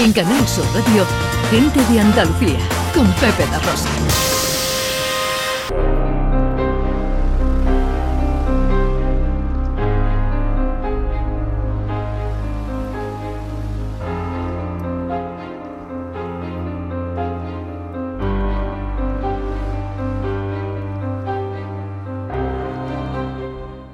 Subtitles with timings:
[0.00, 1.04] En Canal Sur Radio,
[1.50, 2.60] Gente de Andalucía,
[2.94, 3.88] con Pepe La Rosa.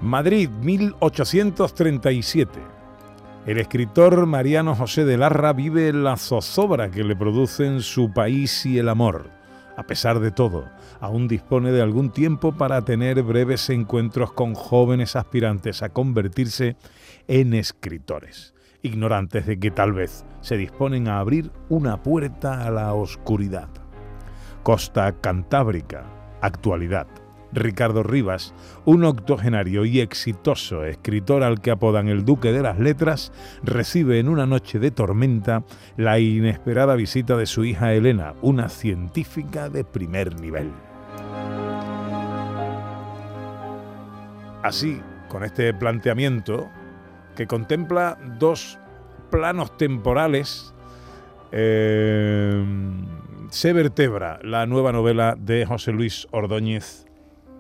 [0.03, 2.74] Madrid, 1837.
[3.47, 8.79] El escritor Mariano José de Larra vive la zozobra que le producen su país y
[8.79, 9.29] el amor.
[9.77, 15.15] A pesar de todo, aún dispone de algún tiempo para tener breves encuentros con jóvenes
[15.15, 16.77] aspirantes a convertirse
[17.29, 22.95] en escritores, ignorantes de que tal vez se disponen a abrir una puerta a la
[22.95, 23.69] oscuridad.
[24.63, 26.07] Costa Cantábrica,
[26.41, 27.24] actualidad.
[27.55, 28.55] Ricardo Rivas,
[28.85, 33.33] un octogenario y exitoso escritor al que apodan el Duque de las Letras,
[33.63, 35.65] recibe en una noche de tormenta
[35.97, 40.71] la inesperada visita de su hija Elena, una científica de primer nivel.
[44.63, 46.71] Así, con este planteamiento,
[47.37, 48.79] que contempla dos
[49.31, 50.75] planos temporales,
[51.53, 52.65] eh,
[53.51, 57.07] se vertebra la nueva novela de José Luis Ordóñez,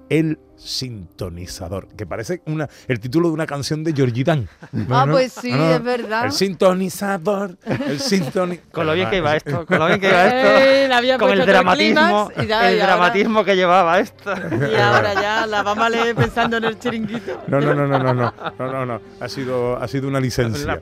[0.08, 4.48] el sintonizador, que parece una, el título de una canción de Georgie Dan.
[4.90, 6.26] Ah, pues sí, es verdad.
[6.26, 8.70] El sintonizador, el sintonizador.
[8.72, 11.18] con lo bien que iba esto, con lo bien que iba eh, esto.
[11.18, 14.32] Con el dramatismo, el dramatismo que llevaba esto.
[14.50, 17.42] Y ahora ya la vamos a leer pensando en el chiringuito.
[17.46, 20.78] No, no, no, no, no, no, no, no, Ha sido, ha sido una licencia.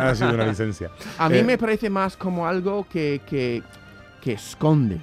[0.00, 0.90] Ha sido una licencia.
[1.18, 3.62] A mí eh, me parece más como algo que, que,
[4.20, 5.00] que esconde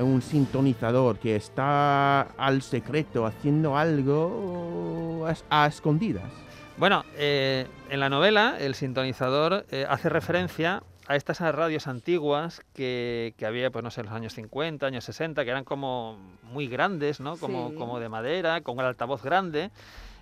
[0.00, 6.30] un sintonizador que está al secreto haciendo algo a, escondidas.
[6.76, 13.34] Bueno, eh, en la novela el sintonizador eh, hace referencia a estas radios antiguas que,
[13.44, 17.18] había, pues no sé, en los años 50, años 60, que eran como muy grandes,
[17.18, 17.36] ¿no?
[17.38, 19.70] Como, como de madera, con el altavoz grande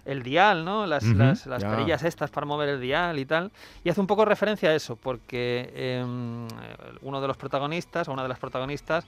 [0.07, 0.87] el dial, ¿no?
[0.87, 3.51] Las, las, perillas estas para mover el dial y tal.
[3.85, 6.47] Y hace un poco referencia a eso, porque em,
[7.03, 9.05] uno de los protagonistas, o una de las protagonistas,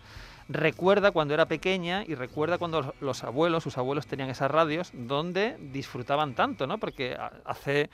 [0.48, 5.56] recuerda cuando era pequeña y recuerda cuando los abuelos, sus abuelos tenían esas radios donde
[5.72, 6.78] disfrutaban tanto, ¿no?
[6.78, 7.90] Porque hace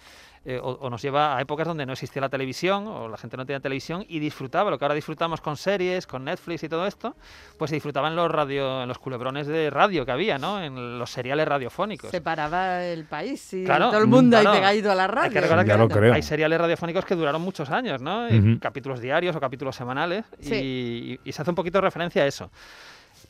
[0.47, 3.47] eh, o, nos lleva a épocas donde no existía la televisión o la gente no
[3.47, 7.16] tenía televisión y disfrutaba lo que ahora disfrutamos con series, con Netflix y todo esto,
[7.59, 10.62] pues se disfrutaba en los radio, en los culebrones de radio que había, ¿no?
[10.62, 12.10] En los seriales radiofónicos.
[12.10, 15.41] Se paraba el país y todo el mundo ahí pegado a la radio.
[15.41, 18.28] Hay hay seriales radiofónicos que duraron muchos años, ¿no?
[18.60, 22.50] Capítulos diarios o capítulos semanales y, se hace un poquito referencia a eso.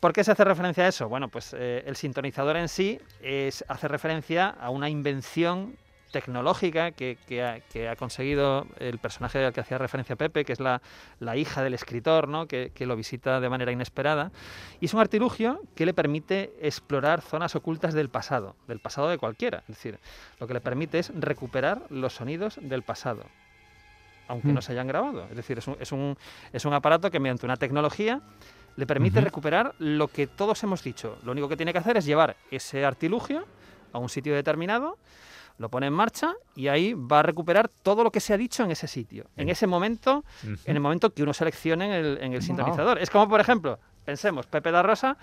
[0.01, 1.09] ¿Por qué se hace referencia a eso?
[1.09, 5.77] Bueno, pues eh, el sintonizador en sí es, hace referencia a una invención
[6.15, 10.81] tecnológica que, ha, conseguido el personaje al que hacía referencia Pepe, que es la,
[11.35, 12.47] hija del escritor, ¿no?
[12.47, 14.31] que, lo visita de manera inesperada.
[14.81, 19.19] Y es un artilugio que le permite explorar zonas ocultas del pasado, del pasado de
[19.19, 19.65] cualquiera.
[19.69, 19.99] Es decir,
[20.39, 23.25] lo que le permite es recuperar los sonidos del pasado,
[24.29, 24.63] aunque no mm.
[24.63, 25.27] se hayan grabado.
[25.31, 26.17] Es decir, es un,
[26.53, 28.21] es un, aparato que mediante una tecnología
[28.77, 31.19] le permite recuperar lo que todos hemos dicho.
[31.25, 33.45] Lo único que tiene que hacer es llevar ese artilugio
[33.93, 34.97] a un sitio determinado
[35.59, 38.65] lo pone en marcha y ahí va a recuperar todo lo que se ha dicho
[38.65, 42.33] en ese sitio, en ese momento, en el momento que uno seleccione en el, en
[42.33, 42.99] el sintonizador.
[42.99, 45.17] Es como, por ejemplo, pensemos, Pepe da Rosa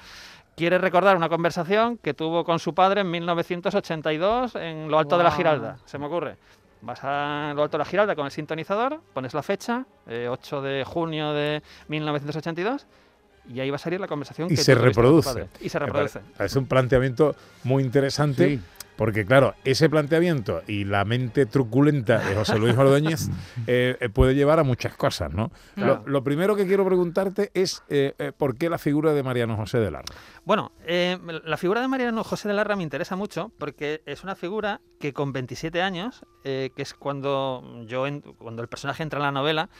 [0.55, 5.23] quiere recordar una conversación que tuvo con su padre en 1982 en lo alto de
[5.23, 6.37] la Giralda, se me ocurre.
[6.81, 10.69] Vas a lo alto de la Giralda con el sintonizador, pones la fecha, 8 eh,
[10.69, 12.87] de junio de 1982,
[13.53, 15.47] y ahí va a salir la conversación y se reproduce.
[15.59, 16.21] Y se reproduce.
[16.39, 18.59] Es un planteamiento muy interesante.
[19.01, 23.29] Porque claro, ese planteamiento y la mente truculenta de José Luis Ordóñez
[23.65, 25.49] eh, eh, puede llevar a muchas cosas, ¿no?
[26.05, 29.89] Lo, primero que quiero preguntarte es eh, por qué la figura de Mariano José de
[29.89, 30.13] Larra.
[30.45, 34.81] Bueno, la figura de Mariano José de Larra me interesa mucho porque es una figura
[34.99, 38.05] que con 27 años, que es cuando yo
[38.37, 39.71] cuando el personaje entra en la novela,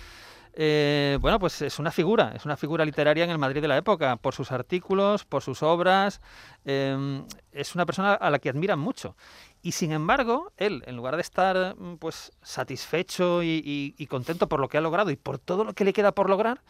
[0.54, 3.78] eh, bueno, pues es una figura, es una figura literaria en el Madrid de la
[3.78, 6.22] época, por sus artículos, por sus obras,
[6.66, 9.16] em, es una persona a la que admiran mucho.
[9.62, 14.68] Y sin embargo, él, en lugar de estar mm, pues satisfecho y, contento por lo
[14.68, 16.62] que ha logrado y por todo lo que le queda por lograr,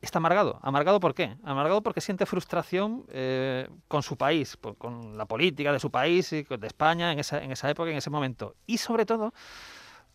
[0.00, 0.60] está amargado.
[0.62, 1.36] ¿Amargado por qué?
[1.42, 6.44] Amargado porque siente frustración eh, con su país, con la política de su país y
[6.44, 8.54] de España en esa, en esa en ese momento.
[8.66, 9.32] Y sobre todo,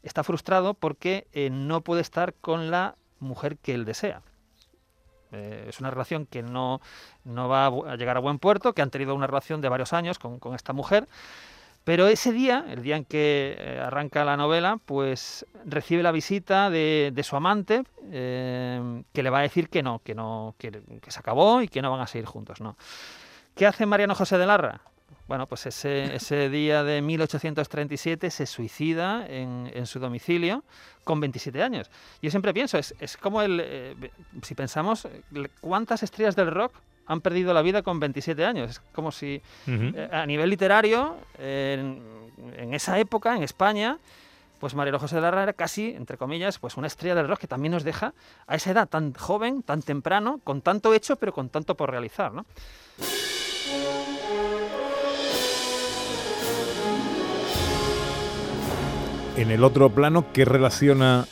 [0.04, 4.22] está frustrado porque eh, no puede estar con la mujer que él desea.
[5.32, 6.82] Eh, es una relación que no,
[7.24, 10.20] no, va a llegar a buen puerto, que han tenido una relación de varios años
[10.20, 11.08] con, esta mujer,
[11.84, 16.70] Pero ese día, el día en que eh, arranca la novela, pues recibe la visita
[16.70, 20.72] de, su amante, que le va a decir que no, que no, que,
[21.08, 22.78] se acabó y que no van a seguir juntos, ¿no?
[23.56, 24.82] ¿Qué hace Mariano José de Larra?
[25.28, 30.64] Bueno, pues ese, ese día de 1837 se suicida en, su domicilio
[31.04, 31.90] con 27 años.
[32.22, 33.96] Yo siempre pienso, es, es como el, eh,
[34.42, 35.08] si pensamos,
[35.62, 36.74] ¿cuántas estrellas del rock
[37.06, 38.72] han perdido la vida con 27 años.
[38.72, 42.02] Es como si eh, a nivel literario, en,
[42.74, 43.98] esa época, en España,
[44.60, 47.48] pues Mariano José de Larra era casi, entre comillas, pues una estrella del rock que
[47.48, 48.14] también nos deja
[48.48, 52.32] a esa edad tan joven, tan temprano, con tanto hecho, pero con tanto por realizar.
[52.34, 52.46] ¿no?
[59.36, 61.26] En el otro plano, ¿qué relaciona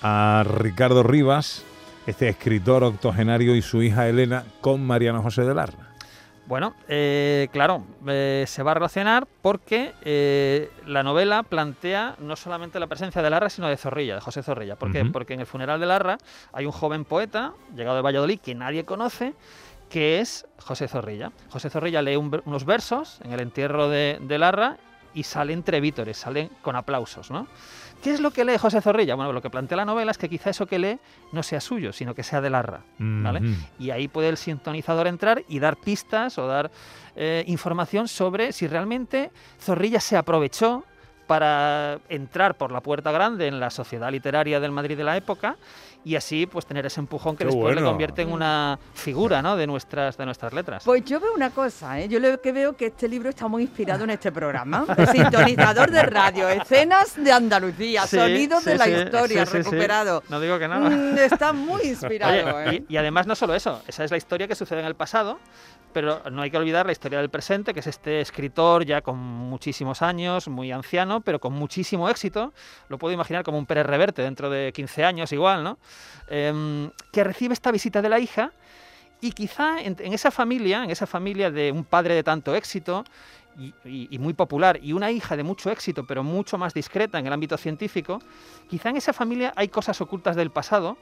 [0.00, 1.64] a Ricardo Rivas
[2.06, 5.90] este escritor octogenario y su hija Elena con Mariano José de Larra?
[6.46, 12.80] Bueno, eh, claro, eh, se va a relacionar porque eh, la novela plantea no solamente
[12.80, 14.76] la presencia de Larra, sino de Zorrilla, de José Zorrilla.
[14.76, 15.04] ¿Por qué?
[15.04, 16.16] Porque en el funeral de Larra
[16.54, 19.34] hay un joven poeta, llegado de Valladolid, que nadie conoce,
[19.90, 21.32] que es José Zorrilla.
[21.50, 24.78] José Zorrilla lee unos versos en el entierro de, de Larra
[25.14, 27.46] y sale entre vítores, salen con aplausos, ¿no?
[28.02, 29.14] ¿Qué es lo que lee José Zorrilla?
[29.14, 30.98] Bueno, lo que plantea la novela es que quizá eso que lee
[31.30, 32.80] no sea suyo, sino que sea de Larra.
[32.98, 33.40] ¿vale?
[33.78, 36.72] Y ahí puede el sintonizador entrar y dar pistas o dar
[37.14, 39.30] eh, información sobre si realmente
[39.60, 40.84] Zorrilla se aprovechó
[41.32, 45.56] para entrar por la puerta grande en la sociedad literaria del Madrid de la época
[46.04, 49.56] y así pues tener ese empujón que después le convierte en una figura ¿no?
[49.56, 50.84] de, nuestras, de nuestras letras.
[50.84, 52.06] Pues yo veo una cosa, ¿eh?
[52.06, 54.84] yo lo que veo que este libro está muy inspirado en este programa.
[54.98, 60.22] El sintonizador de radio, escenas de Andalucía, sonidos de la historia recuperado.
[60.28, 60.80] No digo que no.
[60.80, 62.60] Mm, está muy inspirado.
[62.60, 62.84] ¿eh?
[62.86, 65.38] y además no solo eso, esa es la historia que sucede en el pasado
[65.92, 69.18] pero no hay que olvidar la historia del presente, que es este escritor ya con
[69.18, 72.52] muchísimos años, muy anciano, pero con muchísimo éxito.
[72.88, 75.78] Lo puedo imaginar como un Pérez Reverte dentro de 15 años igual, ¿no?
[76.28, 78.52] Em, que recibe esta visita de la hija
[79.20, 83.04] y quizá en, esa familia, en esa familia de un padre de tanto éxito
[83.84, 87.32] y, muy popular y una hija de mucho éxito, pero mucho más discreta en el
[87.32, 88.20] ámbito científico,
[88.68, 90.96] quizá en esa familia hay cosas ocultas del pasado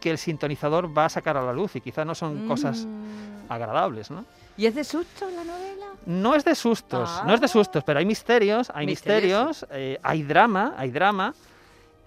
[0.00, 3.39] que el sintonizador va a sacar a la luz y quizás no son cosas mm.
[3.50, 4.24] Agradables, ¿no?
[4.56, 5.86] ¿Y es de susto la novela?
[6.06, 7.48] No es de sustos, no es de ah.
[7.48, 11.34] sustos, pero hay misterios, hay misterios, eh, hay drama, hay drama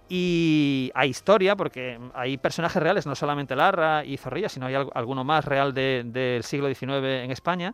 [0.10, 5.24] y hay historia, porque hay personajes reales, no solamente Larra y Zorrilla, sino hay alguno
[5.24, 6.92] más real del siglo XIX
[7.24, 7.74] en España.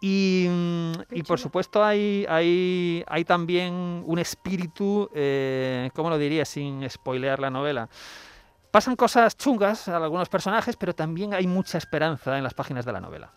[0.00, 0.92] Y, mm,
[1.26, 7.50] por supuesto hay, hay, hay, también un espíritu, eh, ¿cómo lo diría sin spoilear la
[7.50, 7.90] novela?
[8.70, 12.92] Pasan cosas chungas a algunos personajes, pero también hay mucha esperanza en las páginas de
[12.92, 13.32] la novela.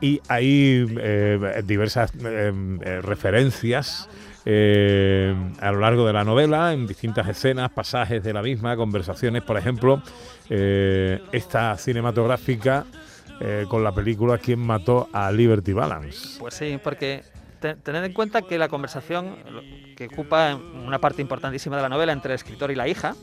[0.00, 2.52] Y hay eh, diversas eh,
[2.82, 4.08] eh, referencias
[4.50, 9.42] eh, a lo largo de la novela, en distintas escenas, pasajes de la misma, conversaciones,
[9.42, 10.02] por ejemplo,
[10.48, 12.86] eh, esta cinematográfica
[13.40, 16.38] eh, con la película ¿Quién mató a Liberty Balance?
[16.40, 17.24] Pues sí, porque
[17.60, 19.36] tened en cuenta que la conversación
[19.94, 23.16] que ocupa una parte importantísima de la novela entre el escritor y la hija,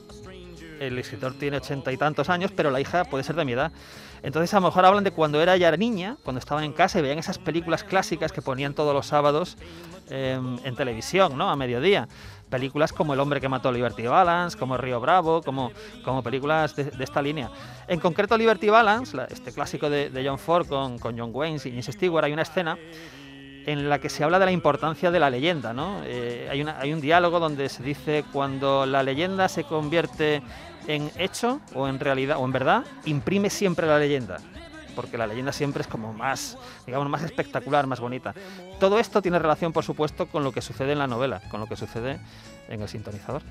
[0.79, 3.71] el escritor tiene ochenta y tantos años, pero la hija puede ser de mi edad.
[4.23, 7.01] Entonces a lo mejor hablan de cuando era ya niña, cuando estaban en casa y
[7.01, 9.57] veían esas películas clásicas que ponían todos los sábados
[10.09, 11.49] em, en televisión, ¿no?
[11.49, 12.07] A mediodía.
[12.49, 15.71] Películas como El hombre que mató a Liberty Balance, como Río Bravo, como,
[16.03, 17.49] como películas de, esta línea.
[17.87, 21.87] En concreto Liberty Balance, este clásico de, John Ford con, con John Wayne y Inés
[21.87, 22.77] Stewart, hay una escena
[23.65, 25.73] en la que se habla de la importancia de la leyenda.
[25.73, 26.01] ¿no?
[26.05, 30.41] Eh, hay, hay un diálogo donde se dice cuando la leyenda se convierte
[30.87, 34.37] en hecho o en realidad o en verdad, imprime siempre la leyenda
[34.95, 38.33] porque la leyenda siempre es como más, digamos, más espectacular, más bonita.
[38.79, 41.67] Todo esto tiene relación, por supuesto, con lo que sucede en la novela, con lo
[41.67, 42.17] que sucede
[42.69, 43.41] en el sintonizador.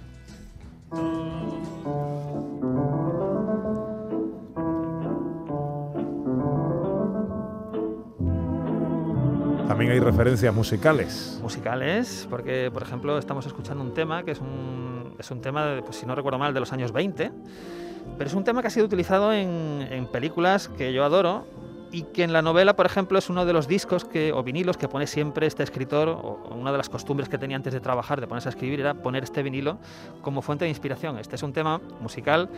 [9.75, 11.41] También hay referencias musicales.
[11.43, 15.97] Musicales, porque por ejemplo estamos escuchando un tema que es un, es un tema, pues,
[15.97, 17.33] si no recuerdo mal, de los años 20,
[18.17, 21.49] pero es un tema que ha sido utilizado en, en películas que yo adoro
[21.91, 24.77] y que en la novela, por ejemplo, es uno de los discos que, o vinilos
[24.77, 28.21] que pone siempre este escritor, o una de las costumbres que tenía antes de trabajar,
[28.21, 29.79] de ponerse a escribir, era poner este vinilo
[30.23, 31.19] como fuente de inspiración.
[31.19, 32.49] Este es un tema musical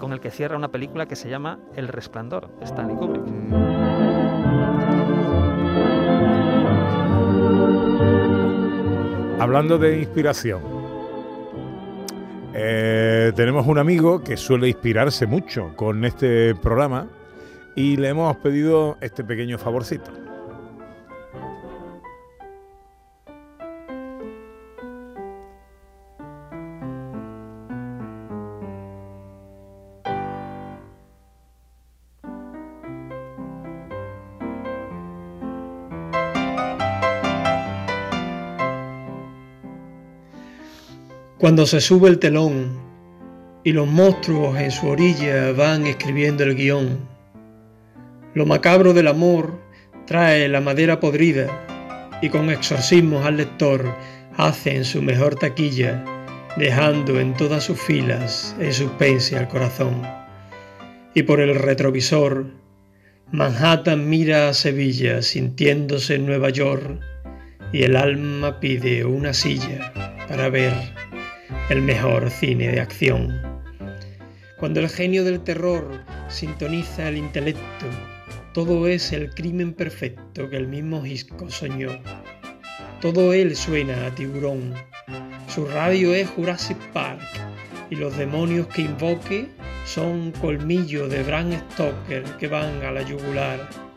[0.00, 3.79] con el que cierra una película que se llama El Resplandor, Stanley Kubrick.
[9.40, 10.60] Hablando de inspiración,
[12.52, 17.06] eh, tenemos un amigo que suele inspirarse mucho con este programa
[17.74, 20.19] y le hemos pedido este pequeño favorcito.
[41.40, 42.78] Cuando se sube el telón
[43.64, 47.08] y los monstruos en su orilla van escribiendo el guion,
[48.34, 49.58] lo macabro del amor
[50.06, 51.48] trae la madera podrida
[52.20, 53.90] y con exorcismos al lector
[54.36, 56.04] hacen su mejor taquilla,
[56.58, 60.02] dejando en todas sus filas en suspense al corazón.
[61.14, 62.48] Y por el retrovisor,
[63.32, 67.00] Manhattan mira a Sevilla sintiéndose en Nueva York
[67.72, 69.90] y el alma pide una silla
[70.28, 70.74] para ver
[71.68, 73.40] el mejor cine de acción.
[74.58, 77.86] Cuando el genio del terror sintoniza el intelecto,
[78.52, 81.90] todo es el crimen perfecto que el mismo Hisco soñó.
[83.00, 84.74] Todo él suena a tiburón.
[85.48, 87.22] Su radio es Jurassic Park
[87.90, 89.48] y los demonios que invoque
[89.86, 93.89] son colmillos de Bram Stoker que van a la yugular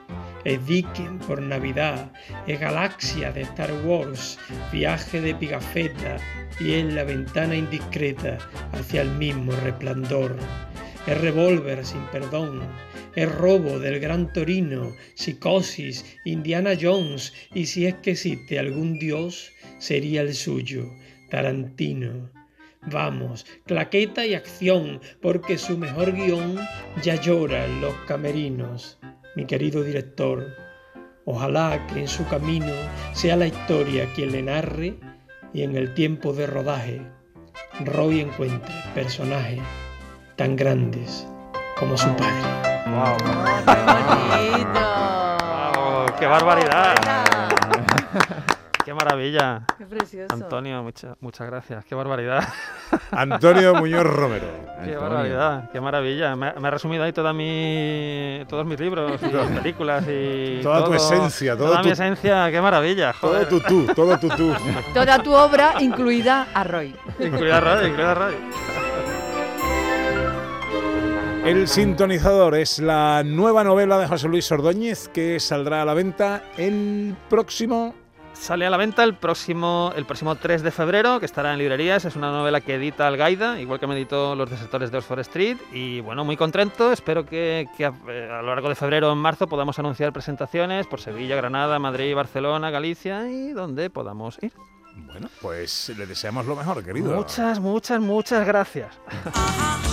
[0.44, 2.12] es Dickens por Navidad,
[2.48, 4.38] es Galaxia de Star Wars,
[4.72, 6.18] Viaje de Pigafetta
[6.60, 8.38] y es la ventana indiscreta
[8.74, 10.36] hacia el mismo resplandor.
[11.08, 12.62] Es Revolver sin perdón,
[13.16, 19.52] es Robo del Gran Torino, Psicosis, Indiana Jones y si es que existe algún dios,
[19.78, 20.92] sería el suyo,
[21.30, 22.32] Tarantino.
[22.92, 26.60] Vamos, claqueta y acción, porque su mejor guion
[27.02, 29.00] ya llora en los camerinos
[29.36, 30.46] mi querido director,
[31.26, 32.74] ojalá que en su camino
[33.14, 34.96] sea la historia quien le narre
[35.54, 37.02] y en el tiempo de rodaje
[37.86, 39.62] Roy encuentre personajes
[40.36, 41.28] tan grandes
[41.80, 42.64] como su padre.
[42.88, 43.18] ¡Wow!
[46.06, 46.96] ¡Qué ¡Qué barbaridad!
[48.86, 49.66] ¡Qué maravilla!
[49.78, 50.34] ¡Qué precioso!
[50.34, 50.84] Antonio,
[51.20, 51.84] muchas gracias.
[51.86, 52.44] ¡Qué barbaridad!
[53.12, 54.64] Antonio Muñoz Romero.
[54.84, 55.70] ¡Qué barbaridad!
[55.72, 56.36] ¡Qué maravilla!
[56.36, 61.56] Me, ha resumido ahí toda mi, todos mis libros y películas y Toda tu esencia.
[61.56, 62.52] toda mi esencia.
[62.52, 63.14] ¡Qué maravilla!
[63.20, 64.54] Todo tu tú, todo tu tú.
[64.94, 66.96] Toda tu obra, incluida a Roy.
[67.20, 68.34] incluida a Roy, incluida a Roy.
[71.46, 76.44] El sintonizador es la nueva novela de José Luis Ordóñez que saldrá a la venta
[76.58, 77.94] el próximo
[78.34, 82.04] Sale a la venta el próximo, el próximo 3 de febrero, que estará en librerías.
[82.06, 85.58] Es una novela que edita Algaida, igual que me editó Los Desertores de Oxford Street.
[85.72, 86.92] Y bueno, muy contento.
[86.92, 91.36] Espero que, a, lo largo de febrero o en marzo podamos anunciar presentaciones por Sevilla,
[91.36, 94.52] Granada, Madrid, Barcelona, Galicia y donde podamos ir.
[94.96, 97.16] Bueno, pues le deseamos lo mejor, querido.
[97.16, 99.00] Muchas, muchas, muchas gracias.